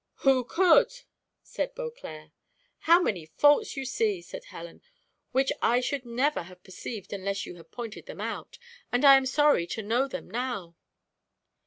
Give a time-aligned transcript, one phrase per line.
[0.25, 0.91] "WHO COULD?"
[1.43, 2.31] said Beauclerc.
[2.89, 4.81] "How many faults you see," said Helen,
[5.31, 8.57] "which I should never have perceived unless you had pointed them out,
[8.91, 10.75] and I am sorry to know them now."